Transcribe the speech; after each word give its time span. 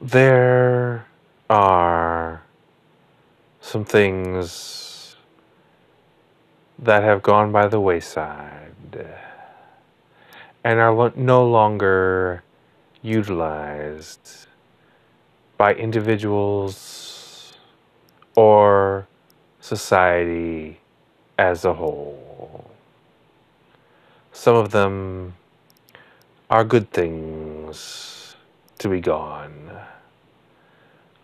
there 0.00 1.06
are 1.48 2.42
some 3.60 3.84
things 3.84 5.16
that 6.78 7.02
have 7.02 7.22
gone 7.22 7.50
by 7.50 7.66
the 7.66 7.80
wayside 7.80 9.06
and 10.62 10.78
are 10.80 11.12
no 11.16 11.48
longer 11.48 12.42
utilized 13.00 14.46
by 15.56 15.72
individuals 15.74 17.54
or 18.34 19.06
society 19.60 20.78
as 21.38 21.64
a 21.64 21.72
whole. 21.72 22.70
Some 24.32 24.56
of 24.56 24.72
them 24.72 25.34
are 26.50 26.64
good 26.64 26.90
things 26.90 28.25
to 28.78 28.88
be 28.88 29.00
gone. 29.00 29.70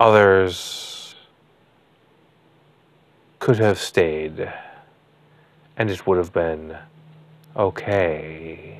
Others 0.00 1.14
could 3.38 3.58
have 3.58 3.78
stayed 3.78 4.50
and 5.76 5.90
it 5.90 6.06
would 6.06 6.18
have 6.18 6.32
been 6.32 6.76
okay. 7.56 8.78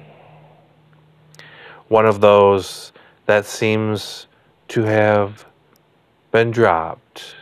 One 1.89 2.07
of 2.07 2.21
those 2.21 2.93
that 3.27 3.45
seems 3.45 4.27
to 4.69 4.85
have 4.85 5.45
been 6.31 6.51
dropped 6.51 7.37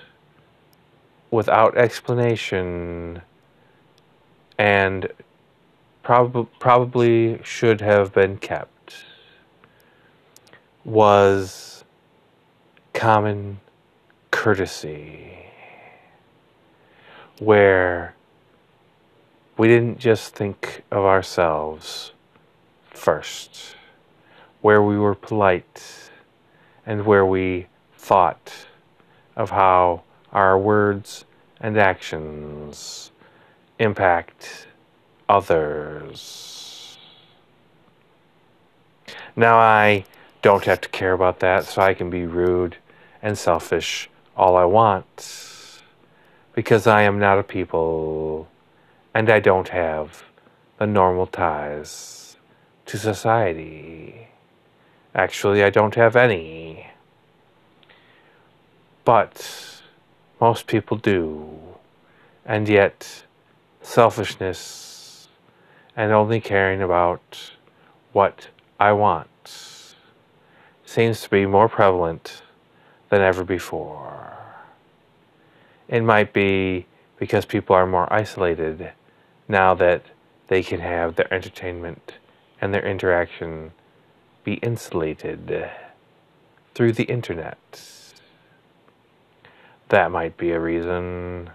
without 1.30 1.76
explanation 1.76 3.22
and 4.58 5.08
prob- 6.02 6.48
probably 6.58 7.40
should 7.42 7.80
have 7.80 8.12
been 8.12 8.36
kept 8.36 8.71
was 10.84 11.84
common 12.92 13.60
courtesy, 14.30 15.46
where 17.38 18.14
we 19.56 19.68
didn't 19.68 19.98
just 19.98 20.34
think 20.34 20.82
of 20.90 21.04
ourselves 21.04 22.12
first, 22.90 23.76
where 24.60 24.82
we 24.82 24.98
were 24.98 25.14
polite 25.14 26.10
and 26.84 27.06
where 27.06 27.26
we 27.26 27.66
thought 27.96 28.66
of 29.36 29.50
how 29.50 30.02
our 30.32 30.58
words 30.58 31.24
and 31.60 31.78
actions 31.78 33.10
impact 33.78 34.66
others. 35.28 36.98
Now, 39.36 39.56
I 39.58 40.04
don't 40.42 40.64
have 40.64 40.80
to 40.80 40.88
care 40.88 41.12
about 41.12 41.38
that, 41.38 41.64
so 41.64 41.80
I 41.80 41.94
can 41.94 42.10
be 42.10 42.26
rude 42.26 42.76
and 43.22 43.38
selfish 43.38 44.10
all 44.36 44.56
I 44.56 44.64
want 44.64 45.80
because 46.52 46.86
I 46.86 47.02
am 47.02 47.18
not 47.18 47.38
a 47.38 47.42
people 47.44 48.48
and 49.14 49.30
I 49.30 49.40
don't 49.40 49.68
have 49.68 50.24
the 50.78 50.86
normal 50.86 51.26
ties 51.26 52.36
to 52.86 52.98
society. 52.98 54.28
Actually, 55.14 55.62
I 55.62 55.70
don't 55.70 55.94
have 55.94 56.16
any. 56.16 56.88
But 59.04 59.80
most 60.40 60.66
people 60.66 60.96
do. 60.96 61.58
And 62.44 62.68
yet, 62.68 63.24
selfishness 63.82 65.28
and 65.96 66.10
only 66.10 66.40
caring 66.40 66.82
about 66.82 67.52
what 68.12 68.48
I 68.80 68.92
want 68.92 69.28
seems 70.92 71.22
to 71.22 71.30
be 71.30 71.46
more 71.46 71.70
prevalent 71.70 72.42
than 73.08 73.22
ever 73.22 73.44
before. 73.44 74.36
It 75.88 76.02
might 76.02 76.34
be 76.34 76.86
because 77.18 77.46
people 77.46 77.74
are 77.74 77.86
more 77.86 78.12
isolated 78.12 78.92
now 79.48 79.72
that 79.74 80.04
they 80.48 80.62
can 80.62 80.80
have 80.80 81.16
their 81.16 81.32
entertainment 81.32 82.16
and 82.60 82.74
their 82.74 82.84
interaction 82.86 83.72
be 84.44 84.54
insulated 84.54 85.70
through 86.74 86.92
the 86.92 87.04
internet. 87.04 87.58
That 89.88 90.10
might 90.10 90.36
be 90.36 90.50
a 90.50 90.60
reason. 90.60 91.50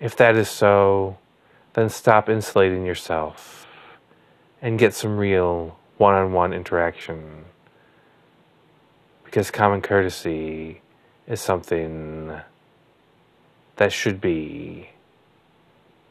If 0.00 0.16
that 0.16 0.36
is 0.36 0.50
so, 0.50 1.16
then 1.72 1.88
stop 1.88 2.28
insulating 2.28 2.84
yourself 2.84 3.66
and 4.60 4.78
get 4.78 4.92
some 4.92 5.16
real 5.16 5.78
one 5.96 6.14
on 6.14 6.32
one 6.32 6.52
interaction. 6.52 7.46
Because 9.34 9.50
common 9.50 9.82
courtesy 9.82 10.80
is 11.26 11.40
something 11.40 12.38
that 13.74 13.92
should 13.92 14.20
be 14.20 14.90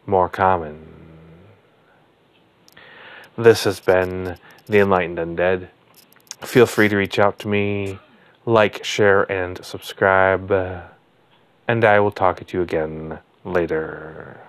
more 0.06 0.28
common. 0.28 0.86
This 3.38 3.64
has 3.64 3.80
been 3.80 4.36
The 4.66 4.80
Enlightened 4.80 5.20
Undead. 5.20 5.70
Feel 6.42 6.66
free 6.66 6.90
to 6.90 6.98
reach 6.98 7.18
out 7.18 7.40
to 7.40 7.48
me, 7.48 7.98
like, 8.46 8.84
share, 8.84 9.24
and 9.32 9.64
subscribe. 9.64 10.52
And 11.66 11.86
I 11.86 12.02
will 12.02 12.12
talk 12.12 12.46
to 12.46 12.58
you 12.58 12.62
again 12.62 13.20
later. 13.46 14.42